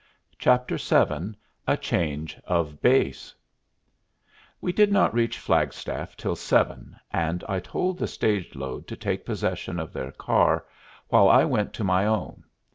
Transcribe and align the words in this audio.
CHAPTER 0.39 0.77
VII 0.77 1.35
A 1.67 1.77
CHANGE 1.77 2.39
OF 2.45 2.81
BASE 2.81 3.35
We 4.59 4.73
did 4.73 4.91
not 4.91 5.13
reach 5.13 5.37
Flagstaff 5.37 6.17
till 6.17 6.35
seven, 6.35 6.95
and 7.11 7.43
I 7.47 7.59
told 7.59 7.99
the 7.99 8.07
stage 8.07 8.55
load 8.55 8.87
to 8.87 8.95
take 8.95 9.25
possession 9.25 9.77
of 9.79 9.93
their 9.93 10.11
car, 10.11 10.65
while 11.09 11.29
I 11.29 11.45
went 11.45 11.73
to 11.73 11.83
my 11.83 12.07
own. 12.07 12.45